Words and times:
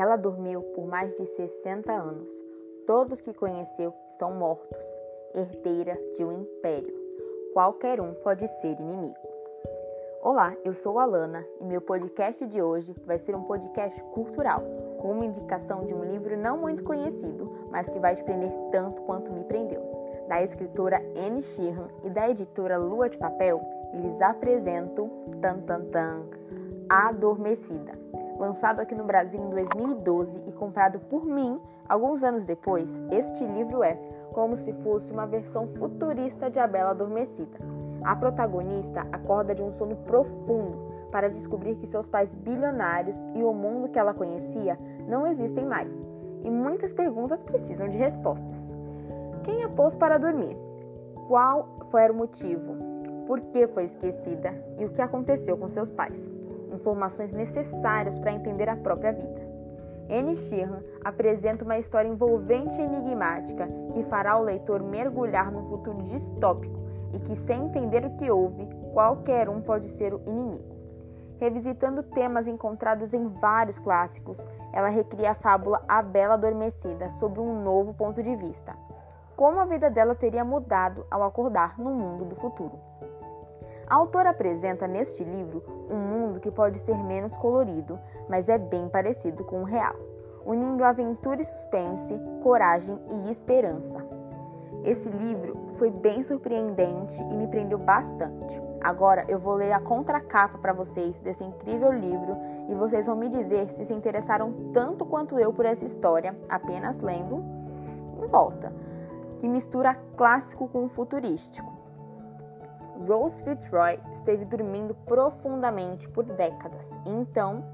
Ela 0.00 0.16
dormiu 0.16 0.62
por 0.62 0.86
mais 0.86 1.14
de 1.14 1.26
60 1.26 1.92
anos. 1.92 2.32
Todos 2.86 3.20
que 3.20 3.34
conheceu 3.34 3.92
estão 4.08 4.32
mortos. 4.32 4.86
Herdeira 5.34 5.94
de 6.16 6.24
um 6.24 6.32
império. 6.32 6.98
Qualquer 7.52 8.00
um 8.00 8.14
pode 8.14 8.48
ser 8.48 8.80
inimigo. 8.80 9.28
Olá, 10.22 10.54
eu 10.64 10.72
sou 10.72 10.98
a 10.98 11.04
Lana 11.04 11.46
e 11.60 11.64
meu 11.66 11.82
podcast 11.82 12.46
de 12.46 12.62
hoje 12.62 12.96
vai 13.04 13.18
ser 13.18 13.36
um 13.36 13.42
podcast 13.42 14.02
cultural, 14.04 14.62
com 15.02 15.12
uma 15.12 15.26
indicação 15.26 15.84
de 15.84 15.92
um 15.92 16.02
livro 16.02 16.34
não 16.34 16.56
muito 16.56 16.82
conhecido, 16.82 17.68
mas 17.70 17.90
que 17.90 17.98
vai 17.98 18.14
te 18.14 18.24
prender 18.24 18.50
tanto 18.72 19.02
quanto 19.02 19.30
me 19.30 19.44
prendeu. 19.44 19.82
Da 20.28 20.42
escritora 20.42 20.96
Anne 21.14 21.42
Sheehan 21.42 21.88
e 22.04 22.08
da 22.08 22.30
editora 22.30 22.78
Lua 22.78 23.10
de 23.10 23.18
Papel, 23.18 23.60
lhes 23.92 24.18
apresento 24.22 25.10
Tan 25.42 25.60
Tan 25.60 25.84
Tan, 25.90 26.22
Adormecida. 26.88 27.99
Lançado 28.40 28.80
aqui 28.80 28.94
no 28.94 29.04
Brasil 29.04 29.40
em 29.40 29.50
2012 29.50 30.42
e 30.48 30.52
comprado 30.52 30.98
por 30.98 31.24
mim 31.24 31.60
alguns 31.88 32.24
anos 32.24 32.44
depois, 32.44 33.00
este 33.12 33.44
livro 33.44 33.84
é 33.84 33.94
como 34.32 34.56
se 34.56 34.72
fosse 34.82 35.12
uma 35.12 35.26
versão 35.26 35.68
futurista 35.68 36.50
de 36.50 36.58
A 36.58 36.66
Bela 36.66 36.90
Adormecida 36.90 37.80
a 38.02 38.16
protagonista 38.16 39.06
acorda 39.12 39.54
de 39.54 39.62
um 39.62 39.72
sono 39.72 39.96
profundo 39.96 40.90
para 41.10 41.28
descobrir 41.28 41.76
que 41.76 41.86
seus 41.86 42.08
pais 42.08 42.32
bilionários 42.34 43.22
e 43.34 43.42
o 43.42 43.52
mundo 43.52 43.88
que 43.88 43.98
ela 43.98 44.14
conhecia 44.14 44.78
não 45.06 45.26
existem 45.26 45.66
mais. 45.66 45.90
E 46.42 46.50
muitas 46.50 46.92
perguntas 46.92 47.42
precisam 47.42 47.88
de 47.88 47.98
respostas. 47.98 48.58
Quem 49.42 49.64
a 49.64 49.68
pôs 49.68 49.94
para 49.96 50.18
dormir? 50.18 50.56
Qual 51.28 51.68
foi 51.90 52.08
o 52.08 52.14
motivo? 52.14 52.76
Por 53.26 53.40
que 53.40 53.66
foi 53.68 53.84
esquecida? 53.84 54.54
E 54.78 54.84
o 54.84 54.90
que 54.90 55.02
aconteceu 55.02 55.56
com 55.58 55.68
seus 55.68 55.90
pais? 55.90 56.32
Informações 56.72 57.32
necessárias 57.32 58.18
para 58.18 58.32
entender 58.32 58.68
a 58.68 58.76
própria 58.76 59.12
vida. 59.12 59.50
Anne 60.10 60.34
Sheehan 60.34 60.82
apresenta 61.04 61.64
uma 61.64 61.78
história 61.78 62.08
envolvente 62.08 62.80
e 62.80 62.84
enigmática 62.84 63.68
que 63.92 64.02
fará 64.04 64.36
o 64.36 64.42
leitor 64.42 64.82
mergulhar 64.82 65.52
num 65.52 65.68
futuro 65.68 66.02
distópico 66.02 66.80
e 67.12 67.18
que, 67.20 67.36
sem 67.36 67.66
entender 67.66 68.04
o 68.04 68.16
que 68.16 68.30
houve, 68.30 68.66
qualquer 68.92 69.48
um 69.48 69.60
pode 69.60 69.88
ser 69.88 70.12
o 70.12 70.20
inimigo. 70.26 70.80
Revisitando 71.38 72.02
temas 72.02 72.46
encontrados 72.46 73.14
em 73.14 73.26
vários 73.28 73.78
clássicos, 73.78 74.44
ela 74.72 74.88
recria 74.88 75.30
a 75.30 75.34
fábula 75.34 75.82
A 75.88 76.02
Bela 76.02 76.34
Adormecida 76.34 77.08
sob 77.10 77.40
um 77.40 77.62
novo 77.62 77.94
ponto 77.94 78.22
de 78.22 78.36
vista. 78.36 78.76
Como 79.36 79.58
a 79.58 79.64
vida 79.64 79.88
dela 79.88 80.14
teria 80.14 80.44
mudado 80.44 81.06
ao 81.10 81.22
acordar 81.22 81.78
no 81.78 81.90
mundo 81.90 82.26
do 82.26 82.36
futuro. 82.36 82.78
A 83.90 83.96
autora 83.96 84.30
apresenta 84.30 84.86
neste 84.86 85.24
livro 85.24 85.64
um 85.90 85.96
mundo 85.96 86.38
que 86.38 86.48
pode 86.48 86.78
ser 86.78 86.96
menos 86.96 87.36
colorido, 87.36 87.98
mas 88.28 88.48
é 88.48 88.56
bem 88.56 88.88
parecido 88.88 89.42
com 89.42 89.62
o 89.62 89.64
real, 89.64 89.96
unindo 90.46 90.84
aventura 90.84 91.40
e 91.40 91.44
suspense, 91.44 92.16
coragem 92.40 92.96
e 93.10 93.32
esperança. 93.32 93.98
Esse 94.84 95.10
livro 95.10 95.72
foi 95.74 95.90
bem 95.90 96.22
surpreendente 96.22 97.20
e 97.20 97.36
me 97.36 97.48
prendeu 97.48 97.78
bastante. 97.78 98.62
Agora 98.80 99.24
eu 99.28 99.40
vou 99.40 99.56
ler 99.56 99.72
a 99.72 99.80
contracapa 99.80 100.56
para 100.58 100.72
vocês 100.72 101.18
desse 101.18 101.42
incrível 101.42 101.90
livro 101.90 102.36
e 102.68 102.74
vocês 102.76 103.08
vão 103.08 103.16
me 103.16 103.28
dizer 103.28 103.70
se 103.70 103.84
se 103.84 103.92
interessaram 103.92 104.70
tanto 104.72 105.04
quanto 105.04 105.36
eu 105.36 105.52
por 105.52 105.66
essa 105.66 105.84
história, 105.84 106.38
apenas 106.48 107.00
lendo 107.00 107.42
em 108.22 108.26
volta, 108.28 108.72
que 109.40 109.48
mistura 109.48 109.96
clássico 110.16 110.68
com 110.68 110.88
futurístico. 110.88 111.79
Rose 113.06 113.42
Fitzroy 113.42 113.98
esteve 114.12 114.44
dormindo 114.44 114.94
profundamente 115.06 116.08
por 116.08 116.24
décadas 116.24 116.94
então 117.06 117.64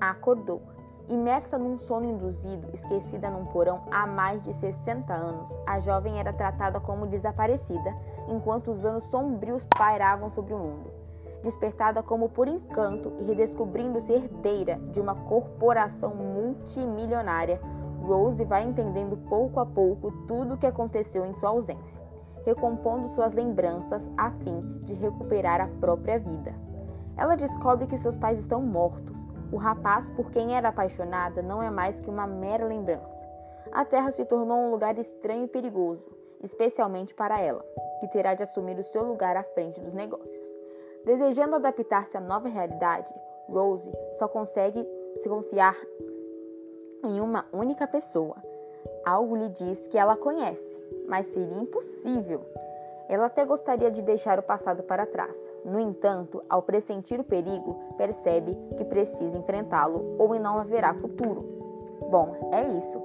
acordou. 0.00 0.62
Imersa 1.08 1.58
num 1.58 1.76
sono 1.76 2.06
induzido, 2.06 2.68
esquecida 2.72 3.28
num 3.28 3.44
porão 3.46 3.82
há 3.90 4.06
mais 4.06 4.40
de 4.42 4.54
60 4.54 5.12
anos, 5.12 5.58
a 5.66 5.80
jovem 5.80 6.20
era 6.20 6.32
tratada 6.32 6.78
como 6.78 7.06
desaparecida, 7.06 7.94
enquanto 8.28 8.70
os 8.70 8.84
anos 8.84 9.04
sombrios 9.04 9.66
pairavam 9.76 10.30
sobre 10.30 10.54
o 10.54 10.58
mundo. 10.58 10.90
Despertada 11.42 12.02
como 12.02 12.28
por 12.28 12.46
encanto 12.46 13.12
e 13.18 13.24
redescobrindo-se 13.24 14.12
herdeira 14.12 14.76
de 14.92 15.00
uma 15.00 15.14
corporação 15.14 16.14
multimilionária, 16.14 17.60
Rose 18.02 18.44
vai 18.44 18.62
entendendo 18.62 19.16
pouco 19.28 19.58
a 19.58 19.66
pouco 19.66 20.12
tudo 20.28 20.54
o 20.54 20.58
que 20.58 20.66
aconteceu 20.66 21.26
em 21.26 21.34
sua 21.34 21.50
ausência, 21.50 22.00
recompondo 22.44 23.08
suas 23.08 23.34
lembranças 23.34 24.10
a 24.16 24.30
fim 24.30 24.60
de 24.82 24.94
recuperar 24.94 25.60
a 25.60 25.68
própria 25.80 26.18
vida. 26.18 26.54
Ela 27.16 27.36
descobre 27.36 27.86
que 27.86 27.98
seus 27.98 28.16
pais 28.16 28.38
estão 28.38 28.62
mortos 28.62 29.18
o 29.52 29.56
rapaz 29.56 30.10
por 30.10 30.30
quem 30.30 30.56
era 30.56 30.68
apaixonada 30.68 31.42
não 31.42 31.60
é 31.60 31.70
mais 31.70 32.00
que 32.00 32.08
uma 32.08 32.26
mera 32.26 32.64
lembrança. 32.64 33.28
A 33.72 33.84
terra 33.84 34.12
se 34.12 34.24
tornou 34.24 34.56
um 34.56 34.70
lugar 34.70 34.96
estranho 34.96 35.44
e 35.44 35.48
perigoso, 35.48 36.06
especialmente 36.40 37.14
para 37.14 37.40
ela, 37.40 37.64
que 38.00 38.08
terá 38.08 38.34
de 38.34 38.44
assumir 38.44 38.78
o 38.78 38.84
seu 38.84 39.02
lugar 39.02 39.36
à 39.36 39.42
frente 39.42 39.80
dos 39.80 39.92
negócios. 39.92 40.48
Desejando 41.04 41.56
adaptar-se 41.56 42.16
à 42.16 42.20
nova 42.20 42.48
realidade, 42.48 43.12
Rose 43.48 43.90
só 44.12 44.28
consegue 44.28 44.86
se 45.18 45.28
confiar 45.28 45.76
em 47.04 47.20
uma 47.20 47.46
única 47.52 47.88
pessoa. 47.88 48.36
Algo 49.04 49.34
lhe 49.34 49.48
diz 49.48 49.88
que 49.88 49.98
ela 49.98 50.16
conhece, 50.16 50.78
mas 51.10 51.26
seria 51.26 51.58
impossível 51.58 52.46
ela 53.10 53.26
até 53.26 53.44
gostaria 53.44 53.90
de 53.90 54.02
deixar 54.02 54.38
o 54.38 54.42
passado 54.42 54.84
para 54.84 55.04
trás. 55.04 55.36
No 55.64 55.80
entanto, 55.80 56.44
ao 56.48 56.62
pressentir 56.62 57.18
o 57.18 57.24
perigo, 57.24 57.74
percebe 57.96 58.56
que 58.78 58.84
precisa 58.84 59.36
enfrentá-lo 59.36 60.14
ou 60.16 60.38
não 60.38 60.58
haverá 60.58 60.94
futuro. 60.94 61.44
Bom, 62.08 62.50
é 62.52 62.62
isso. 62.62 63.02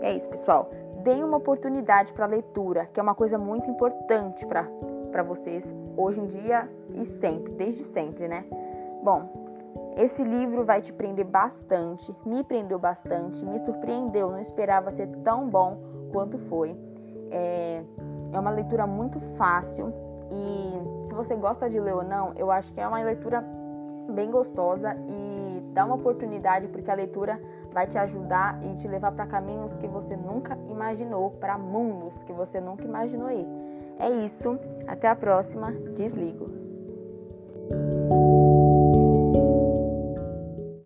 É 0.00 0.14
isso, 0.14 0.28
pessoal. 0.28 0.70
Deem 1.02 1.24
uma 1.24 1.38
oportunidade 1.38 2.12
para 2.12 2.26
a 2.26 2.28
leitura, 2.28 2.86
que 2.86 3.00
é 3.00 3.02
uma 3.02 3.14
coisa 3.14 3.36
muito 3.36 3.68
importante 3.68 4.46
para 4.46 5.22
vocês 5.24 5.74
hoje 5.96 6.20
em 6.20 6.26
dia 6.26 6.70
e 6.94 7.04
sempre, 7.04 7.52
desde 7.54 7.82
sempre, 7.82 8.28
né? 8.28 8.44
Bom, 9.02 9.92
esse 9.96 10.22
livro 10.22 10.64
vai 10.64 10.80
te 10.80 10.92
prender 10.92 11.26
bastante, 11.26 12.14
me 12.24 12.44
prendeu 12.44 12.78
bastante, 12.78 13.44
me 13.44 13.58
surpreendeu, 13.58 14.30
não 14.30 14.38
esperava 14.38 14.92
ser 14.92 15.08
tão 15.24 15.48
bom 15.48 15.76
quanto 16.12 16.38
foi. 16.38 16.93
É, 17.34 17.82
é 18.32 18.38
uma 18.38 18.50
leitura 18.50 18.86
muito 18.86 19.18
fácil 19.36 19.92
e 20.30 21.06
se 21.06 21.12
você 21.14 21.34
gosta 21.34 21.68
de 21.68 21.78
ler 21.78 21.94
ou 21.94 22.04
não, 22.04 22.32
eu 22.36 22.50
acho 22.50 22.72
que 22.72 22.80
é 22.80 22.86
uma 22.86 23.02
leitura 23.02 23.44
bem 24.10 24.30
gostosa 24.30 24.96
e 25.08 25.60
dá 25.72 25.84
uma 25.84 25.96
oportunidade 25.96 26.68
porque 26.68 26.90
a 26.90 26.94
leitura 26.94 27.40
vai 27.72 27.86
te 27.86 27.98
ajudar 27.98 28.60
e 28.62 28.76
te 28.76 28.86
levar 28.86 29.12
para 29.12 29.26
caminhos 29.26 29.76
que 29.76 29.86
você 29.88 30.16
nunca 30.16 30.56
imaginou, 30.70 31.32
para 31.32 31.58
mundos 31.58 32.22
que 32.22 32.32
você 32.32 32.60
nunca 32.60 32.84
imaginou 32.84 33.30
ir. 33.30 33.46
É 33.98 34.08
isso, 34.08 34.58
até 34.86 35.08
a 35.08 35.16
próxima, 35.16 35.72
desligo. 35.94 36.63